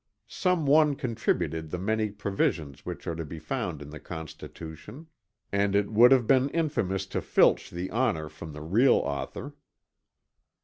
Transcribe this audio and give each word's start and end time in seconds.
Some 0.27 0.65
one 0.65 0.95
contributed 0.95 1.69
the 1.69 1.77
many 1.77 2.09
provisions 2.09 2.87
which 2.87 3.05
are 3.05 3.13
to 3.13 3.23
be 3.23 3.37
found 3.37 3.83
in 3.83 3.91
the 3.91 3.99
Constitution, 3.99 5.05
and 5.51 5.75
it 5.75 5.91
would 5.91 6.11
have 6.11 6.25
been 6.25 6.49
infamous 6.49 7.05
to 7.05 7.21
filch 7.21 7.69
the 7.69 7.91
honor 7.91 8.27
from 8.27 8.51
the 8.53 8.61
real 8.61 8.95
author. 8.95 9.53